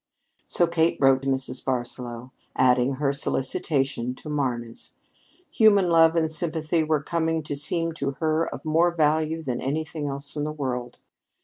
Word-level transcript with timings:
So 0.47 0.65
Kate 0.65 0.97
wrote 0.99 1.21
Mrs. 1.21 1.63
Barsaloux, 1.63 2.31
adding 2.55 2.93
her 2.93 3.13
solicitation 3.13 4.15
to 4.15 4.29
Marna's. 4.29 4.95
Human 5.51 5.89
love 5.89 6.15
and 6.15 6.31
sympathy 6.31 6.81
were 6.83 7.03
coming 7.03 7.43
to 7.43 7.55
seem 7.55 7.91
to 7.93 8.13
her 8.19 8.51
of 8.51 8.65
more 8.65 8.89
value 8.89 9.43
than 9.43 9.61
anything 9.61 10.07
else 10.07 10.35
in 10.35 10.43
the 10.43 10.51
world. 10.51 10.97